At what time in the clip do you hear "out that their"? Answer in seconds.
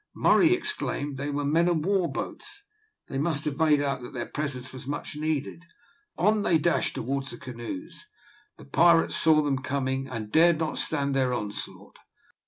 3.83-4.25